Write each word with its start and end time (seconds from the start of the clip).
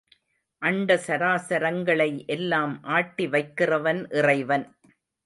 அண்ட 0.61 0.95
சராசரங்களை 1.07 2.25
எல்லாம் 2.25 2.73
ஆட்டி 2.83 3.27
வைக்கிறவன் 3.27 4.01
இறைவன். 4.11 4.65